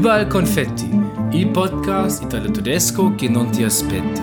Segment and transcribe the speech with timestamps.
[0.00, 0.88] Überall Confetti,
[1.32, 4.22] il podcast italo-tedesco che non ti aspetti.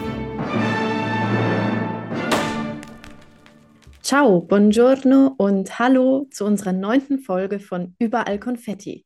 [4.01, 9.05] Ciao, buongiorno und hallo zu unserer neunten Folge von Überall Konfetti.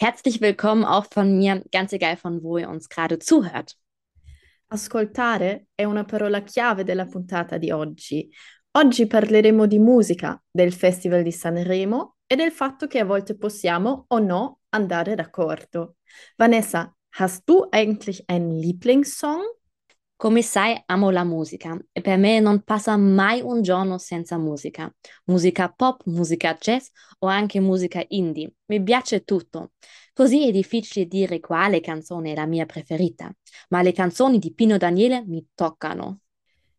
[0.00, 3.76] Herzlich willkommen auch von mir, ganz egal von wo ihr uns gerade zuhört.
[4.66, 8.28] Ascoltare è una parola chiave della puntata di oggi.
[8.72, 14.06] Oggi parleremo di musica, del Festival di Sanremo e del fatto che a volte possiamo
[14.08, 15.96] o no andare d'accordo.
[16.36, 19.42] Vanessa, hast du eigentlich einen Lieblingssong?
[20.18, 24.90] Come sai, amo la musica e per me non passa mai un giorno senza musica.
[25.26, 26.86] Musica pop, musica jazz
[27.18, 28.54] o anche musica indie.
[28.66, 29.72] Mi piace tutto.
[30.14, 33.30] Così è difficile dire quale canzone è la mia preferita,
[33.68, 36.20] ma le canzoni di Pino Daniele mi toccano.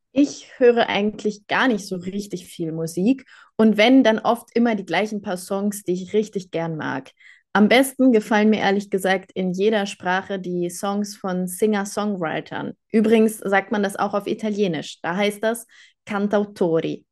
[0.09, 3.23] Ich höre eigentlich gar nicht so richtig viel Musik
[3.55, 7.11] und wenn, dann oft immer die gleichen paar Songs, die ich richtig gern mag.
[7.57, 12.73] Am besten gefallen mir ehrlich gesagt in jeder Sprache die Songs von Singer-Songwritern.
[12.91, 15.01] Übrigens sagt man das auch auf Italienisch.
[15.01, 15.65] Da heißt das
[16.05, 17.03] cantautori.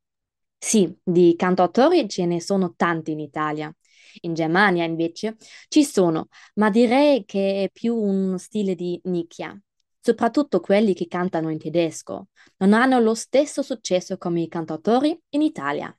[0.62, 3.74] Sì, di cantautori ce ne sono tanti in Italia.
[4.20, 9.60] In Germania invece ci sono, ma direi che è più un stile di nicchia.
[10.00, 15.42] Soprattutto quelli che cantano in tedesco non hanno lo stesso successo come i cantautori in
[15.42, 15.92] Italia.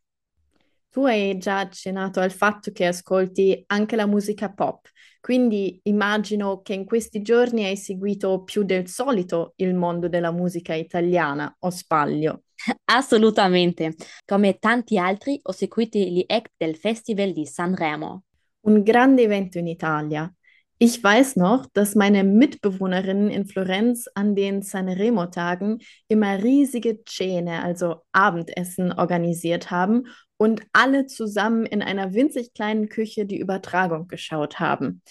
[0.97, 4.87] Tu hai già accennato al fatto che ascolti anche la musica pop,
[5.19, 10.73] quindi immagino che in questi giorni hai seguito più del solito il mondo della musica
[10.73, 12.45] italiana, o sbaglio?
[12.85, 13.93] Assolutamente.
[14.25, 18.23] Come tanti altri ho seguito gli act del Festival di Sanremo.
[18.61, 20.33] Un grande evento in Italia.
[20.79, 28.03] Ich weiß noch, dass meine Mitbewohnerinnen in Florenz an den Sanremo-Tagen immer riesige Cene, also
[28.11, 30.03] Abendessen, organisiert haben
[30.37, 35.01] und alle zusammen in einer winzig kleinen Küche die Übertragung geschaut haben.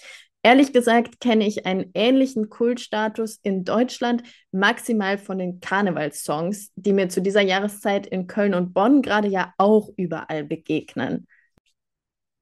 [0.43, 7.09] Ehrlich gesagt kenne ich einen ähnlichen Kultstatus in Deutschland maximal von den Karnevalssongs, die mir
[7.09, 11.27] zu dieser Jahreszeit in Köln und Bonn gerade ja auch überall begegnen.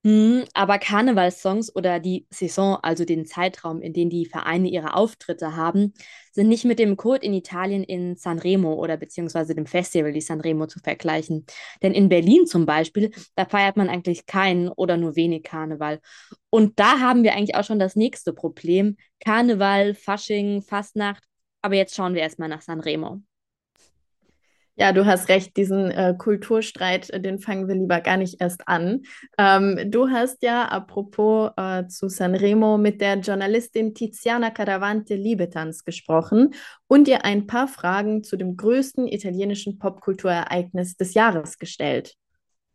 [0.05, 5.55] Hm, aber Karnevalssongs oder die Saison, also den Zeitraum, in dem die Vereine ihre Auftritte
[5.55, 5.95] haben,
[6.31, 10.67] sind nicht mit dem Code in Italien in Sanremo oder beziehungsweise dem Festival di Sanremo
[10.67, 11.47] zu vergleichen.
[11.81, 15.99] Denn in Berlin zum Beispiel, da feiert man eigentlich keinen oder nur wenig Karneval.
[16.51, 18.97] Und da haben wir eigentlich auch schon das nächste Problem.
[19.19, 21.23] Karneval, Fasching, Fastnacht.
[21.63, 23.23] Aber jetzt schauen wir erstmal nach Sanremo.
[24.77, 28.67] Ja, du hast recht, diesen äh, Kulturstreit, äh, den fangen wir lieber gar nicht erst
[28.67, 29.03] an.
[29.37, 36.53] Ähm, du hast ja, apropos äh, zu Sanremo, mit der Journalistin Tiziana Caravante Liebetanz gesprochen
[36.87, 42.15] und ihr ein paar Fragen zu dem größten italienischen Popkulturereignis des Jahres gestellt.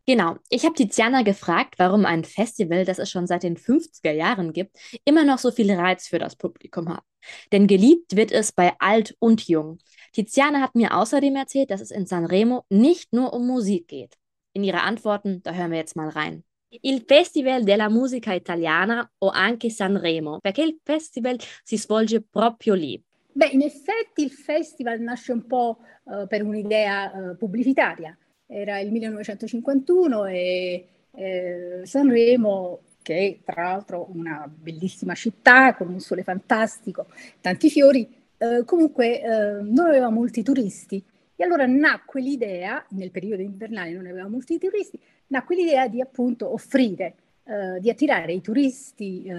[0.07, 4.53] Genau, ich habe Tiziana gefragt, warum ein Festival, das es schon seit den 50er Jahren
[4.55, 7.05] gibt, immer noch so viel Reiz für das Publikum hat.
[7.53, 9.79] Denn geliebt wird es bei alt und jung.
[10.13, 14.17] Tiziana hat mir außerdem erzählt, dass es in Sanremo nicht nur um Musik geht.
[14.53, 16.43] In ihre Antworten, da hören wir jetzt mal rein.
[16.71, 23.03] Il Festival della Musica Italiana o anche Sanremo, perché il festival si svolge proprio lì.
[23.33, 28.17] Beh, in effetti il festival nasce un po' uh, per un'idea uh, pubblicitaria.
[28.47, 36.01] Era il 1951 e eh, Sanremo, che è tra l'altro una bellissima città con un
[36.01, 37.07] sole fantastico,
[37.41, 41.03] tanti fiori, eh, comunque eh, non aveva molti turisti.
[41.37, 46.51] E allora nacque l'idea, nel periodo invernale non aveva molti turisti, nacque l'idea di appunto
[46.51, 47.15] offrire,
[47.45, 49.35] eh, di attirare i turisti eh,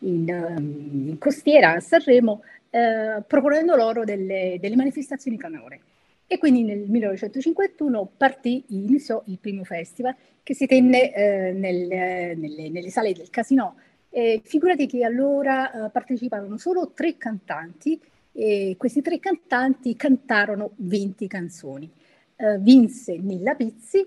[0.00, 5.80] in, ehm, in, costiera a Sanremo, eh, proponendo loro delle, delle manifestazioni canore.
[6.26, 12.68] E quindi nel 1951 partì, iniziò il primo festival che si tenne eh, nel, nelle,
[12.68, 13.76] nelle, sale del Casino.
[14.44, 18.00] Figurati che allora eh, parteciparono solo tre cantanti
[18.36, 21.88] e questi tre cantanti cantarono 20 canzoni.
[22.36, 24.04] Uh, vinse Nilla Pizzi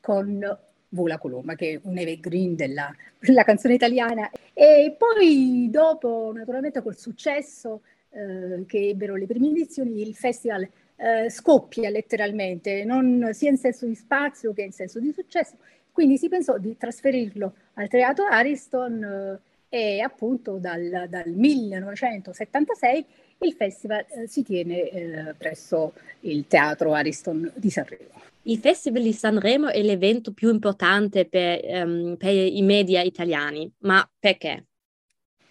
[0.00, 0.58] con
[0.88, 4.30] Vola Colomba, che è un evergreen della, della canzone italiana.
[4.54, 10.66] E poi dopo, naturalmente col successo uh, che ebbero le prime edizioni, il festival
[10.96, 15.56] uh, scoppia letteralmente, non sia in senso di spazio che in senso di successo.
[15.92, 23.04] Quindi si pensò di trasferirlo al Teatro Ariston e appunto dal, dal 1976
[23.40, 28.14] il festival eh, si tiene eh, presso il Teatro Ariston di Sanremo.
[28.48, 34.08] Il Festival di Sanremo è l'evento più importante per, um, per i media italiani, ma
[34.18, 34.66] perché?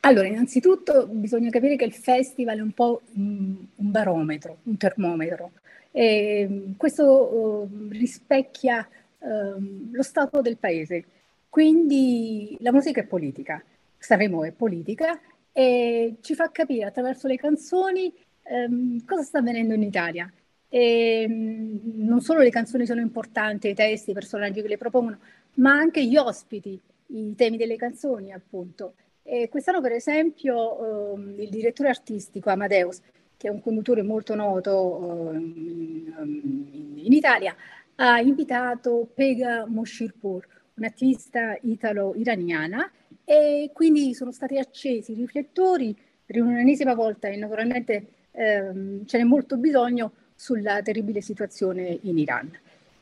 [0.02, 5.52] Allora, innanzitutto bisogna capire che il festival è un po' un, barometro, un termometro.
[5.92, 8.88] E questo uh, rispecchia
[9.18, 11.04] uh, lo stato del paese.
[11.50, 13.62] Quindi la musica è politica,
[13.98, 15.20] Sanremo è politica
[15.58, 18.14] e ci fa capire attraverso le canzoni
[18.44, 20.30] ehm, cosa sta avvenendo in Italia.
[20.68, 25.18] E, ehm, non solo le canzoni sono importanti, i testi, i personaggi che le propongono,
[25.56, 28.96] ma anche gli ospiti, i temi delle canzoni, appunto.
[29.24, 33.00] E quest'anno, per esempio, ehm, il direttore artistico Amadeus,
[33.38, 37.56] che è un conduttore molto noto ehm, in, in, Italia,
[37.96, 42.92] ha invitato Pega Moshirpur, un'attivista italo-iraniana,
[43.26, 49.24] e quindi sono stati accesi i riflettori per un'ennesima volta e naturalmente ehm, ce n'è
[49.24, 52.52] molto bisogno sulla terribile situazione in Iran.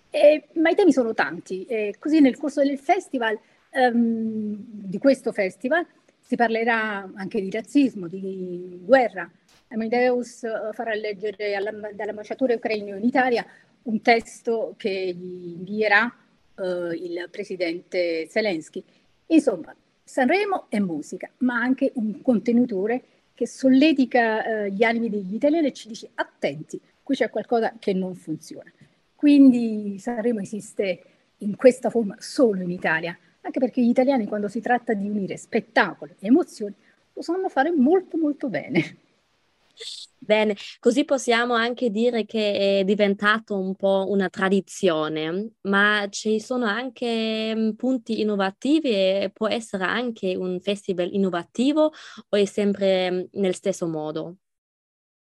[0.09, 3.37] E, ma i temi sono tanti, e così nel corso del festival,
[3.71, 5.85] ehm, di questo festival,
[6.19, 9.29] si parlerà anche di razzismo, di guerra.
[9.69, 11.57] Amadeus eh, farà leggere
[11.95, 13.45] dall'ambasciatore ucraino in Italia
[13.83, 16.13] un testo che gli invierà
[16.55, 18.81] uh, il presidente Zelensky.
[19.27, 23.03] Insomma, Sanremo è musica, ma anche un contenitore
[23.33, 27.93] che solletica uh, gli animi degli italiani e ci dice attenti, qui c'è qualcosa che
[27.93, 28.71] non funziona.
[29.15, 31.01] Quindi Sanremo esiste
[31.37, 35.37] in questa forma solo in Italia, anche perché gli italiani quando si tratta di unire
[35.37, 36.75] spettacolo e emozioni
[37.13, 38.97] lo sanno fare molto molto bene.
[40.17, 46.65] Bene, così possiamo anche dire che è diventato un po' una tradizione, ma ci sono
[46.65, 51.91] anche mm, punti innovativi e può essere anche un festival innovativo
[52.29, 54.37] o è sempre mm, nel stesso modo?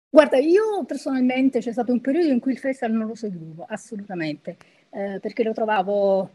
[0.10, 4.58] Guarda, io personalmente c'è stato un periodo in cui il festival non lo seguivo, assolutamente,
[4.90, 6.30] eh, perché lo trovavo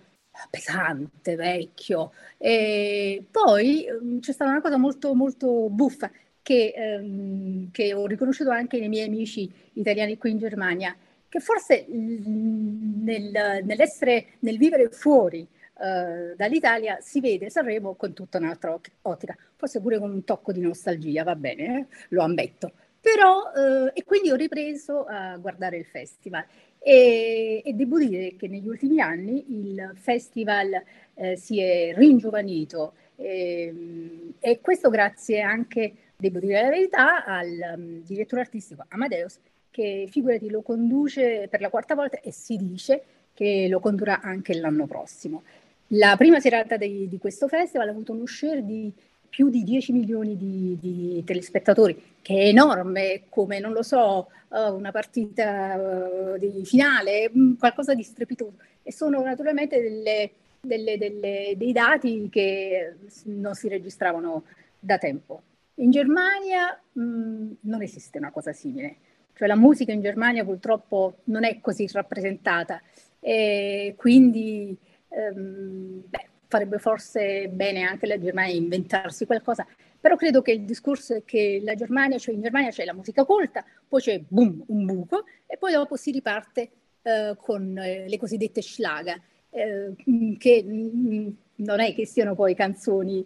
[0.48, 2.12] pesante, vecchio.
[2.38, 6.10] E poi mm, c'è stata una cosa molto, molto buffa
[6.44, 10.94] che, ehm, che, ho riconosciuto anche nei miei amici italiani qui in Germania,
[11.26, 18.78] che forse nel, nell'essere, nel vivere fuori eh, dall'Italia si vede Sanremo con tutta un'altra
[19.02, 21.86] ottica, forse pure con un tocco di nostalgia, va bene, eh?
[22.10, 22.72] lo ammetto.
[23.00, 26.44] Però, eh, e quindi ho ripreso a guardare il festival
[26.78, 30.82] e, e devo dire che negli ultimi anni il festival
[31.14, 35.94] eh, si è ringiovanito ehm, e questo grazie anche
[36.30, 39.38] devo dire la verità, al um, direttore artistico Amadeus,
[39.70, 43.02] che figurati lo conduce per la quarta volta e si dice
[43.34, 45.42] che lo condurrà anche l'anno prossimo.
[45.88, 48.92] La prima serata di, di questo festival ha avuto uno share di
[49.28, 54.72] più di 10 milioni di, di, telespettatori, che è enorme, come non lo so, uh,
[54.72, 58.54] una partita uh, di finale, mm, qualcosa di strepitoso.
[58.84, 60.30] E sono naturalmente delle,
[60.60, 62.94] delle, delle, dei dati che
[63.24, 64.44] non si registravano
[64.78, 65.42] da tempo.
[65.76, 68.96] In Germania mh, mm, non esiste una cosa simile,
[69.34, 72.80] cioè la musica in Germania purtroppo non è così rappresentata.
[73.20, 74.76] E quindi
[75.08, 79.66] ehm, beh, farebbe forse bene anche la Germania inventarsi qualcosa,
[79.98, 83.24] però credo che il discorso è che la Germania, cioè in Germania c'è la musica
[83.24, 86.70] colta, poi c'è boom, un buco e poi dopo si riparte
[87.02, 89.94] eh, con eh, le cosiddette schlager, eh,
[90.38, 93.24] che mh, mm, non è che siano poi canzoni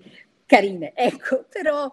[0.48, 1.92] carine, ecco, però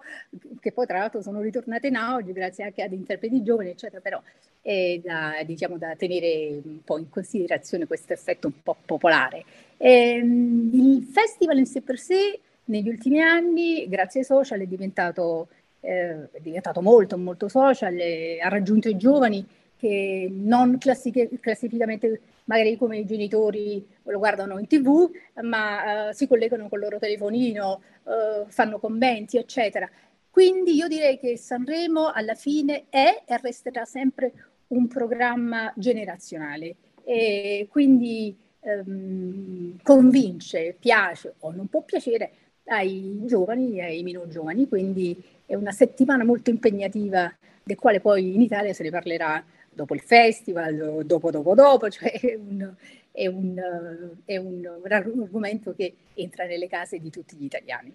[0.62, 4.19] che poi tra l'altro sono ritornate in auge grazie anche ad interpreti giovani, eccetera, però
[4.62, 9.44] è da, diciamo, da tenere un po' in considerazione questo effetto un po' popolare.
[9.78, 15.50] Ehm, il festival in sé per sé negli ultimi anni, grazie ai social, è diventato,
[15.81, 17.95] eh, è diventato molto, molto social,
[18.42, 19.45] ha raggiunto i giovani
[19.78, 25.10] che non classificamente magari come i genitori lo guardano in tv,
[25.42, 29.90] ma uh, si collegano col loro telefonino, uh, fanno commenti, eccetera.
[30.30, 34.34] Quindi io direi che Sanremo alla fine è e resterà sempre
[34.68, 42.32] un programma generazionale e quindi um, convince, piace o non può piacere
[42.66, 47.32] ai giovani e ai meno giovani, quindi è una settimana molto impegnativa
[47.64, 49.44] del quale poi in Italia se ne parlerà
[49.76, 52.74] dopo il festival, dopo, dopo, dopo, cioè è un,
[53.12, 57.94] è un, è un, un argomento che entra nelle case di tutti gli italiani.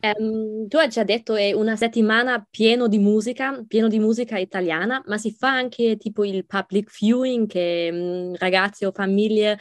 [0.00, 5.02] Um, tu hai già detto è una settimana piena di musica, pieno di musica italiana,
[5.06, 9.58] ma si fa anche tipo il public viewing che mh, ragazzi o famiglie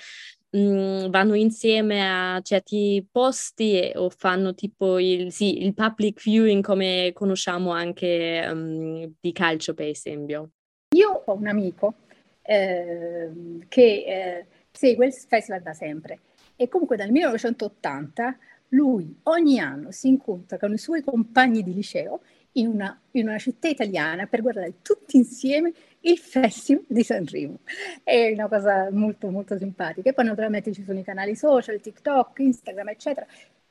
[0.52, 6.64] mh, vanno insieme a certi posti e, o fanno tipo il, sì, il public viewing
[6.64, 10.52] come conosciamo anche um, di calcio per esempio.
[10.98, 11.94] Io ho un amico
[12.42, 13.30] eh,
[13.68, 16.20] che eh, segue il festival da sempre
[16.56, 18.38] e comunque dal 1980
[18.70, 22.22] lui ogni anno si incontra con i suoi compagni di liceo
[22.54, 27.60] in una, in una, città italiana per guardare tutti insieme il Festival di Sanremo.
[28.04, 30.10] È una cosa molto molto simpatica.
[30.10, 33.28] E poi naturalmente ci sono i canali social, TikTok, Instagram, eccetera.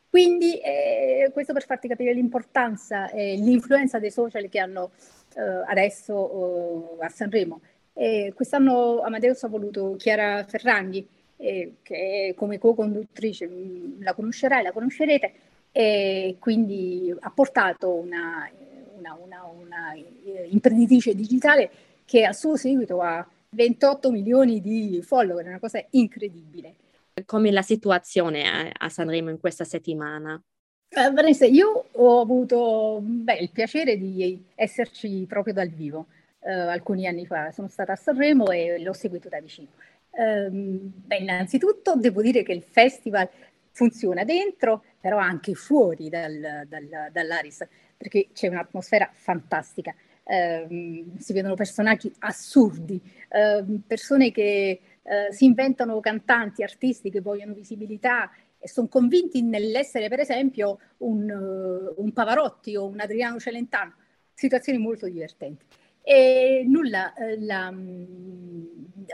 [0.08, 4.92] Quindi eh, questo per farti capire l'importanza e l'influenza dei social che hanno
[5.36, 7.60] adesso a Sanremo.
[7.92, 15.32] quest'anno Amadeus ha voluto Chiara Ferragni, che come co-conduttrice mm, la conoscerai, la conoscerete,
[15.72, 18.48] e quindi ha portato una,
[18.96, 21.70] una, una, una eh, imprenditrice digitale
[22.06, 26.76] che a suo seguito ha 28 milioni di follower, una cosa incredibile.
[27.24, 30.40] Come la situazione a Sanremo in questa settimana?
[30.88, 36.06] Eh, Vanessa, io ho avuto beh, il piacere di esserci proprio dal vivo
[36.40, 37.50] eh, alcuni anni fa.
[37.50, 39.68] Sono stata a Sanremo e l'ho seguito da vicino.
[40.10, 43.28] Eh, beh, innanzitutto devo dire che il festival
[43.72, 47.66] funziona dentro, però anche fuori dal, dal, dall'Aris,
[47.96, 49.94] perché c'è un'atmosfera fantastica.
[50.24, 57.52] Eh, si vedono personaggi assurdi, eh, persone che eh, si inventano cantanti, artisti che vogliono
[57.52, 63.94] visibilità e sono convinti nell'essere, per esempio, un, uh, un Pavarotti o un Adriano Celentano.
[64.32, 65.64] Situazioni molto divertenti.
[66.02, 68.64] E nulla, eh, la, mm,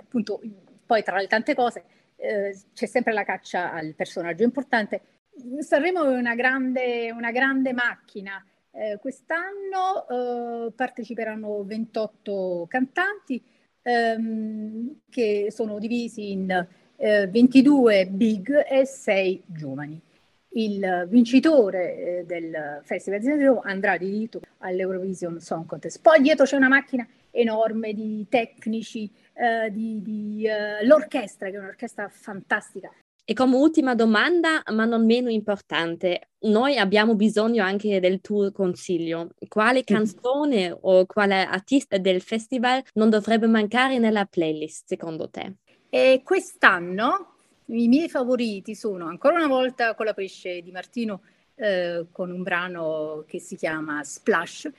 [0.00, 0.40] appunto,
[0.84, 1.84] poi tra le tante cose,
[2.16, 5.00] eh, c'è sempre la caccia al personaggio importante.
[5.61, 8.44] Sanremo è una grande, una grande macchina.
[8.70, 13.42] Eh, quest'anno eh, parteciperanno 28 cantanti
[13.82, 16.66] ehm, che sono divisi in
[17.02, 20.00] 22 eh, big e 6 giovani.
[20.54, 26.00] Il vincitore eh, del Festival di Sanremo andrà di diritto all'Eurovision Song Contest.
[26.00, 31.59] Poi dietro c'è una macchina enorme di tecnici, eh, di, di uh, l'orchestra, che è
[31.59, 32.92] un'orchestra fantastica.
[33.25, 39.30] E come ultima domanda, ma non meno importante, noi abbiamo bisogno anche del tuo consiglio.
[39.49, 45.54] Quale canzone o quale artista del festival non dovrebbe mancare nella playlist, secondo te?
[45.94, 47.34] E quest'anno
[47.66, 51.20] i miei favoriti sono ancora una volta con la pesce di Martino
[51.56, 54.70] eh, con un brano che si chiama Splash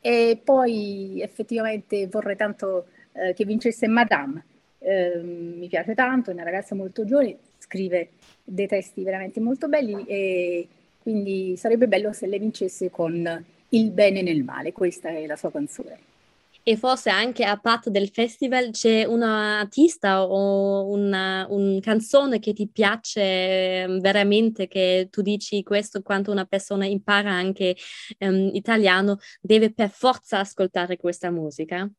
[0.00, 4.44] e poi effettivamente vorrei tanto eh, che vincesse Madame.
[4.78, 8.10] Eh, mi piace tanto, è una ragazza molto giovane, scrive
[8.44, 10.68] dei testi veramente molto belli e
[11.02, 15.50] quindi sarebbe bello se lei vincesse con Il bene nel male, questa è la sua
[15.50, 16.09] canzone.
[16.62, 22.52] E forse anche a parte del festival c'è un artista o una, un canzone che
[22.52, 23.22] ti piace
[23.82, 27.76] ehm, veramente, che tu dici questo quando una persona impara anche
[28.18, 31.90] um, italiano, deve per forza ascoltare questa musica?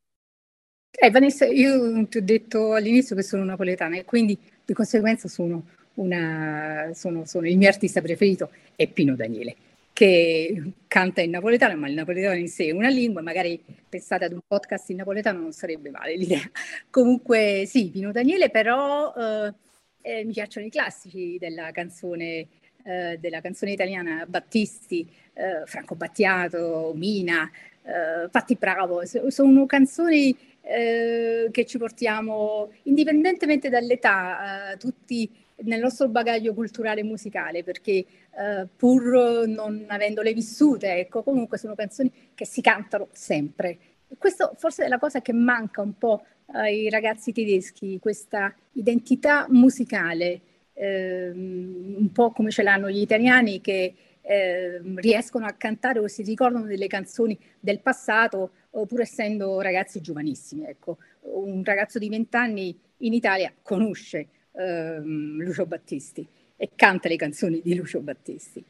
[0.91, 5.65] Eh, Vanessa, io ti ho detto all'inizio che sono napoletana e quindi di conseguenza sono,
[5.96, 9.56] una, sono, sono il mio artista preferito è Pino Daniele,
[10.01, 14.31] che canta in napoletano, ma il napoletano in sé è una lingua, magari pensate ad
[14.31, 16.41] un podcast in napoletano non sarebbe male l'idea.
[16.89, 19.53] Comunque sì, Pino Daniele, però eh,
[20.01, 22.48] eh, mi piacciono i classici della canzone,
[22.84, 27.48] eh, della canzone italiana, Battisti, eh, Franco Battiato, Mina,
[27.84, 35.29] eh, Patti Bravo, sono canzoni eh, che ci portiamo, indipendentemente dall'età, tutti
[35.63, 42.12] nel nostro bagaglio culturale musicale, perché eh, pur non avendole vissute, ecco, comunque sono canzoni
[42.34, 43.77] che si cantano sempre.
[44.18, 50.41] Questo forse è la cosa che manca un po' ai ragazzi tedeschi, questa identità musicale,
[50.74, 56.24] ehm, un po' come ce l'hanno gli italiani che eh, riescono a cantare o si
[56.24, 60.65] ricordano delle canzoni del passato, pur essendo ragazzi giovanissimi.
[60.65, 60.98] Ecco.
[61.22, 67.62] Un ragazzo di 20 anni in Italia conosce ehm, Lucio Battisti e canta le canzoni
[67.63, 68.63] di Lucio Battisti.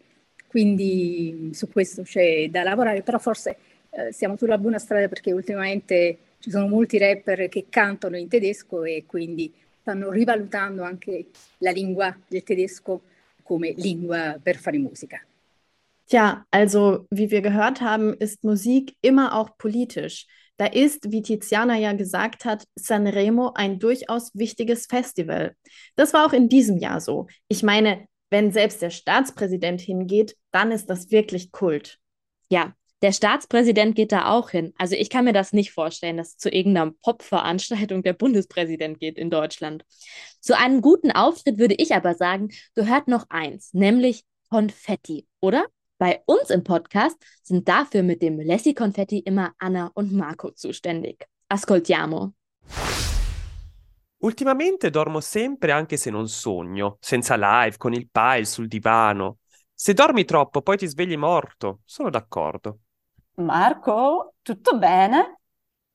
[0.47, 3.57] Quindi su questo c'è da lavorare, però forse
[3.89, 8.83] eh, siamo sulla buona strada perché ultimamente ci sono molti rapper che cantano in tedesco
[8.83, 11.27] e quindi stanno rivalutando anche
[11.59, 13.01] la lingua del tedesco
[13.43, 15.21] come lingua per fare musica.
[16.11, 20.27] Tja, also wie wir gehört haben, ist Musik immer auch politisch.
[20.57, 25.55] Da ist, wie Tiziana ja gesagt hat, Sanremo ein durchaus wichtiges Festival.
[25.95, 27.27] Das war auch in diesem Jahr so.
[27.47, 31.97] Ich meine, wenn selbst der Staatspräsident hingeht, dann ist das wirklich Kult.
[32.49, 34.73] Ja, der Staatspräsident geht da auch hin.
[34.77, 39.29] Also ich kann mir das nicht vorstellen, dass zu irgendeiner Pop-Veranstaltung der Bundespräsident geht in
[39.29, 39.85] Deutschland.
[40.41, 45.67] Zu einem guten Auftritt würde ich aber sagen, gehört noch eins, nämlich Konfetti, oder?
[46.01, 51.27] Bei uns im Podcast sind dafür mit dem Lessi-Konfetti immer Anna und Marco zuständig.
[51.47, 52.33] Ascoltiamo.
[54.23, 59.41] Ultimamente dormo sempre anche se non sogno, senza live, con il pile sul divano.
[59.75, 62.79] Se dormi troppo poi ti svegli morto, sono d'accordo.
[63.35, 65.41] Marco, tutto bene?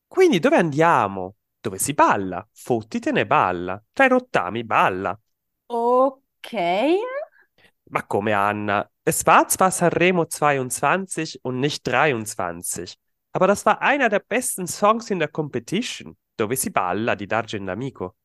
[0.06, 1.34] Quindi dove andiamo?
[1.60, 2.46] Dove si balla?
[2.52, 3.82] Fottitene balla.
[3.92, 5.18] Tra i rottami balla.
[5.66, 6.52] Ok,
[7.90, 8.88] Ma come Anna?
[9.05, 12.99] Es war zwar Sanremo 22 und nicht 23,
[13.33, 17.64] aber das war einer der besten Songs in der Competition, dove si balla di Dargen
[17.64, 18.16] l'amico.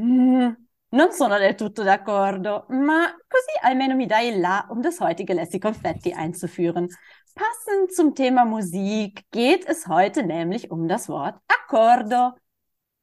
[0.00, 0.50] Mm,
[0.90, 5.58] non sono del tutto d'accordo, ma così almeno mi dai là, um das heutige Lessi
[5.58, 6.86] Confetti einzuführen.
[7.34, 12.36] Passend zum Thema Musik geht es heute nämlich um das Wort Accordo.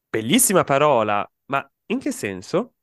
[0.10, 2.74] Bellissima parola, ma in che senso?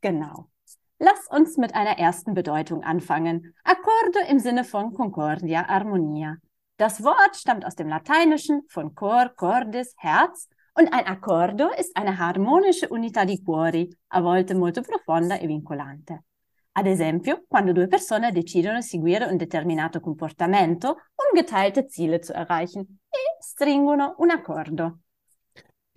[0.00, 0.50] Genau.
[0.98, 3.54] Lass uns mit einer ersten Bedeutung anfangen.
[3.64, 6.36] Accordo im Sinne von Concordia, Harmonia.
[6.78, 12.18] Das Wort stammt aus dem Lateinischen von cor, cordis, Herz und ein accordo ist eine
[12.18, 16.24] harmonische unità di cuori, a volte molto profonda e vincolante.
[16.72, 23.00] Ad esempio, quando due persone decidono seguire un determinato comportamento, um geteilte Ziele zu erreichen,
[23.10, 25.00] e stringono un accordo.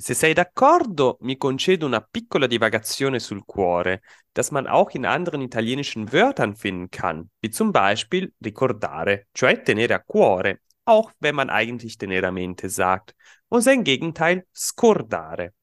[0.02, 4.02] Se sei d'accordo, mi concedo una piccola divagazione sul cuore,
[4.32, 9.96] das man auch in anderen italienischen Wörtern finden kann, wie zum Beispiel ricordare, cioè tenere
[9.96, 13.14] a cuore, auch wenn man eigentlich tenere a mente sagt,
[13.50, 15.54] und sein Gegenteil scordare.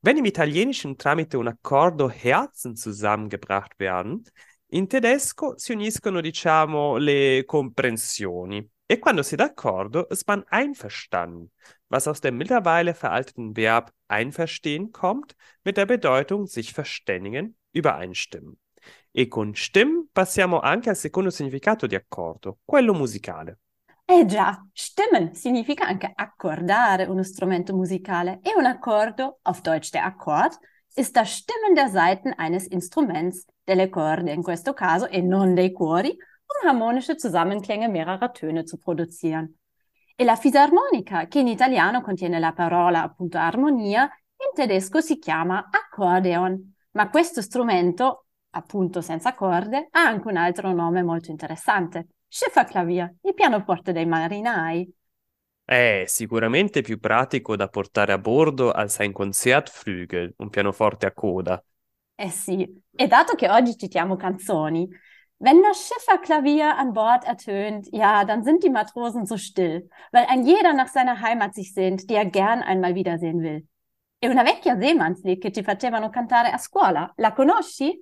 [0.00, 4.24] Wenn im Italienischen tramite un accordo Herzen zusammengebracht werden,
[4.68, 8.66] in tedesco si uniscono, diciamo, le comprensioni.
[8.86, 11.50] E quando si d'accordo, ist man einverstanden,
[11.94, 18.58] was aus dem mittlerweile veralteten Verb einverstehen kommt, mit der Bedeutung sich verständigen, übereinstimmen.
[19.12, 23.60] E con stimmen passiamo anche al secondo significato di accordo, quello musicale.
[24.06, 30.04] Eh già, stimmen significa anche accordare uno strumento musicale e un accordo, auf Deutsch der
[30.04, 30.58] Akkord,
[30.96, 35.70] ist das Stimmen der Saiten eines Instruments, delle corde in questo caso e non dei
[35.70, 39.56] cuori, um harmonische Zusammenklänge mehrerer Töne zu produzieren.
[40.16, 45.68] E la fisarmonica, che in italiano contiene la parola appunto armonia, in tedesco si chiama
[45.70, 53.14] accordeon, ma questo strumento, appunto senza corde, ha anche un altro nome molto interessante, Schifferklavier,
[53.22, 54.88] il pianoforte dei marinai.
[55.64, 61.64] È sicuramente più pratico da portare a bordo al sein Konzertflügel, un pianoforte a coda.
[62.16, 64.88] Eh sì, e dato che oggi citiamo canzoni,
[65.44, 70.46] wenn das Schifferklavier an Bord ertönt, ja, dann sind die Matrosen so still, weil ein
[70.46, 73.66] jeder nach seiner Heimat sich sehnt, die er gern einmal wiedersehen will.
[74.20, 77.94] E una vecchia Seemannslied che ti facevano cantare a scuola, la conosci?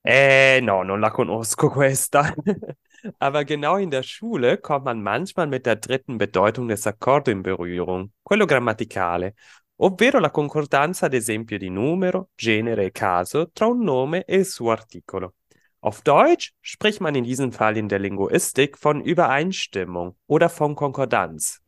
[0.00, 2.32] Eh, no, non la conosco questa.
[3.18, 7.42] Aber genau in der Schule kommt man manchmal mit der dritten Bedeutung des Accordo in
[7.42, 9.34] Berührung, quello grammaticale,
[9.76, 14.46] ovvero la concordanza ad esempio di numero, genere e caso tra un nome e il
[14.46, 15.34] suo articolo.
[15.80, 21.60] Auf Deutsch spricht man in diesem Fall in der Linguistik von Übereinstimmung oder von Konkordanz.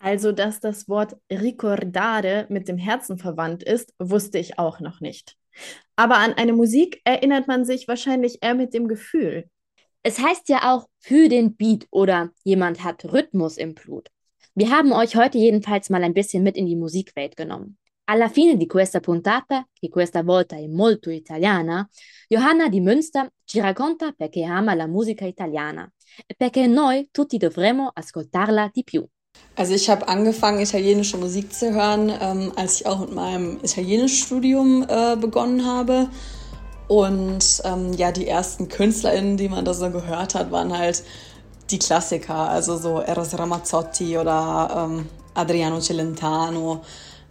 [0.00, 5.36] Also, dass das Wort ricordare mit dem Herzen verwandt ist, wusste ich auch noch nicht.
[5.96, 9.48] Aber an eine Musik erinnert man sich wahrscheinlich eher mit dem Gefühl.
[10.02, 14.08] Es heißt ja auch für den Beat oder jemand hat Rhythmus im Blut.
[14.54, 17.78] Wir haben euch heute jedenfalls mal ein bisschen mit in die Musikwelt genommen.
[18.10, 21.86] Alla fine di questa puntata, che questa volta è molto italiana,
[22.26, 25.86] Johanna di Münster ci racconta perché ama la musica italiana
[26.26, 29.06] e perché noi tutti dovremmo ascoltarla di più.
[29.56, 34.86] Also ich habe angefangen, italienische Musik zu hören, ähm, als ich auch mit meinem Italienischstudium
[34.88, 36.08] äh, begonnen habe.
[36.88, 41.04] Und ähm, ja, die ersten KünstlerInnen, die man da so gehört hat, waren halt
[41.70, 46.80] die Klassiker, also so Eros Ramazzotti oder ähm, Adriano Celentano.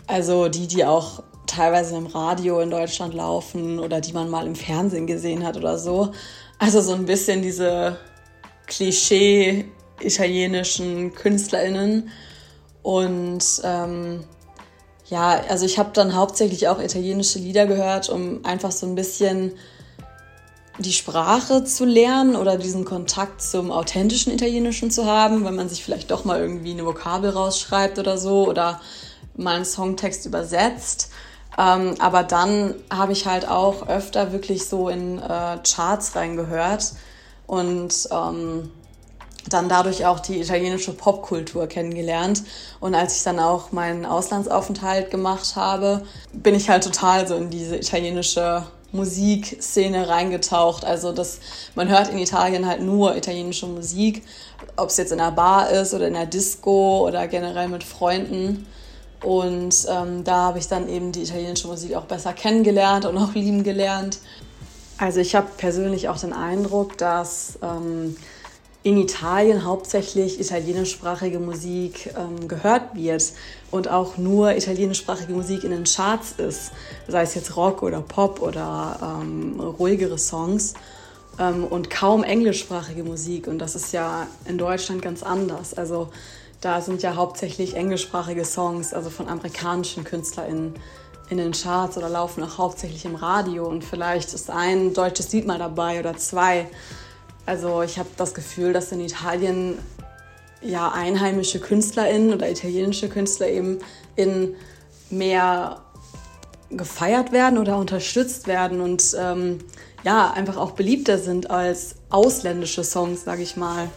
[0.07, 4.55] Also die, die auch teilweise im Radio in Deutschland laufen oder die man mal im
[4.55, 6.11] Fernsehen gesehen hat oder so.
[6.59, 7.97] Also so ein bisschen diese
[8.65, 9.65] Klischee
[9.99, 12.09] italienischen KünstlerInnen.
[12.83, 14.23] Und ähm,
[15.09, 19.53] ja, also ich habe dann hauptsächlich auch italienische Lieder gehört, um einfach so ein bisschen
[20.79, 25.83] die Sprache zu lernen oder diesen Kontakt zum authentischen Italienischen zu haben, wenn man sich
[25.83, 28.79] vielleicht doch mal irgendwie eine Vokabel rausschreibt oder so oder
[29.37, 31.11] mal Songtext übersetzt.
[31.57, 36.93] Ähm, aber dann habe ich halt auch öfter wirklich so in äh, Charts reingehört
[37.47, 38.71] und ähm,
[39.49, 42.43] dann dadurch auch die italienische Popkultur kennengelernt.
[42.79, 47.49] Und als ich dann auch meinen Auslandsaufenthalt gemacht habe, bin ich halt total so in
[47.49, 50.85] diese italienische Musikszene reingetaucht.
[50.85, 51.39] Also das,
[51.75, 54.23] man hört in Italien halt nur italienische Musik,
[54.75, 58.67] ob es jetzt in einer Bar ist oder in einer Disco oder generell mit Freunden.
[59.23, 63.33] Und ähm, da habe ich dann eben die italienische Musik auch besser kennengelernt und auch
[63.33, 64.19] lieben gelernt.
[64.97, 68.15] Also ich habe persönlich auch den Eindruck, dass ähm,
[68.83, 73.33] in Italien hauptsächlich italienischsprachige Musik ähm, gehört wird
[73.69, 76.71] und auch nur italienischsprachige Musik in den Charts ist,
[77.07, 80.73] sei es jetzt Rock oder Pop oder ähm, ruhigere Songs.
[81.39, 83.47] ähm, und kaum englischsprachige Musik.
[83.47, 85.73] Und das ist ja in Deutschland ganz anders.
[85.73, 86.09] Also
[86.61, 90.73] da sind ja hauptsächlich englischsprachige Songs, also von amerikanischen KünstlerInnen
[91.29, 93.67] in den Charts oder laufen auch hauptsächlich im Radio.
[93.67, 96.67] Und vielleicht ist ein deutsches Lied mal dabei oder zwei.
[97.45, 99.77] Also ich habe das Gefühl, dass in Italien
[100.61, 103.79] ja einheimische KünstlerInnen oder italienische Künstler eben
[104.15, 104.55] in
[105.09, 105.81] mehr
[106.69, 109.59] gefeiert werden oder unterstützt werden und ähm,
[110.03, 113.89] ja, einfach auch beliebter sind als ausländische Songs, sage ich mal.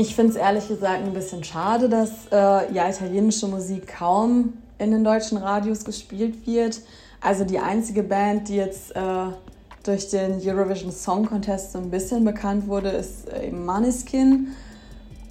[0.00, 4.92] Ich finde es ehrlich gesagt ein bisschen schade, dass äh, ja, italienische Musik kaum in
[4.92, 6.80] den deutschen Radios gespielt wird.
[7.20, 9.00] Also die einzige Band, die jetzt äh,
[9.82, 14.54] durch den Eurovision Song Contest so ein bisschen bekannt wurde, ist äh, eben Maneskin.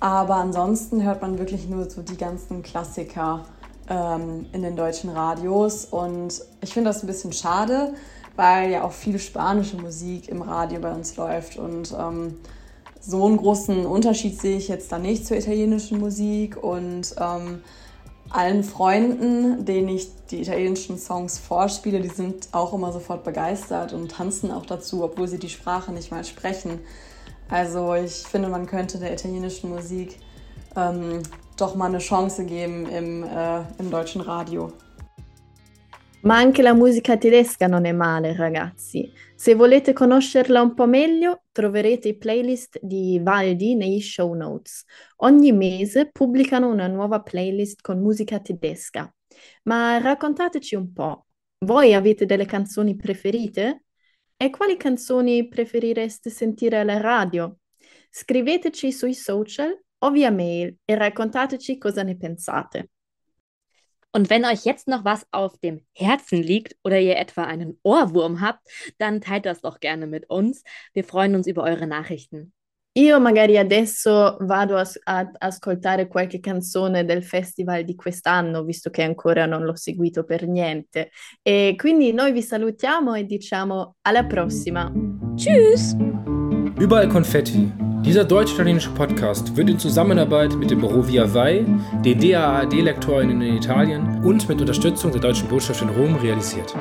[0.01, 3.45] Aber ansonsten hört man wirklich nur so die ganzen Klassiker
[3.89, 5.85] ähm, in den deutschen Radios.
[5.85, 7.93] Und ich finde das ein bisschen schade,
[8.35, 11.55] weil ja auch viel spanische Musik im Radio bei uns läuft.
[11.55, 12.35] Und ähm,
[13.07, 16.61] so einen großen Unterschied sehe ich jetzt da nicht zur italienischen Musik.
[16.61, 17.61] Und ähm,
[18.29, 24.11] allen Freunden, denen ich die italienischen Songs vorspiele, die sind auch immer sofort begeistert und
[24.11, 26.79] tanzen auch dazu, obwohl sie die Sprache nicht mal sprechen.
[27.49, 30.19] Also ich finde, man könnte der italienischen Musik
[30.75, 31.23] ähm,
[31.55, 34.73] doch mal eine Chance geben im, äh, im deutschen Radio.
[36.21, 39.09] Ma anche la musica tedesca non è male, ragazzi.
[39.35, 44.83] Se volete conoscerla un po' meglio, troverete i playlist di Valdi nei show notes.
[45.17, 49.09] Ogni mese pubblicano una nuova playlist con musica tedesca.
[49.63, 51.27] Ma raccontateci un po',
[51.59, 53.83] voi avete delle canzoni preferite?
[54.35, 57.57] E quali canzoni preferireste sentire alla radio?
[58.09, 62.89] Scriveteci sui social o via mail e raccontateci cosa ne pensate.
[64.11, 68.41] Und wenn euch jetzt noch was auf dem Herzen liegt oder ihr etwa einen Ohrwurm
[68.41, 68.67] habt,
[68.97, 70.63] dann teilt das doch gerne mit uns.
[70.93, 72.53] Wir freuen uns über eure Nachrichten.
[72.97, 79.03] Io magari adesso vado a, a, ascoltare qualche canzone del festival di quest'anno, visto che
[79.03, 81.11] ancora non l'ho seguito per niente.
[81.43, 84.91] E quindi noi vi salutiamo e diciamo alla prossima.
[85.35, 85.95] Tschüss!
[86.79, 87.86] Überall Konfetti.
[88.03, 91.65] Dieser deutsch-italienische Podcast wird in Zusammenarbeit mit dem Büro Via Vai,
[92.05, 96.73] den DAAD-Lektorinnen in Italien und mit Unterstützung der Deutschen Botschaft in Rom realisiert.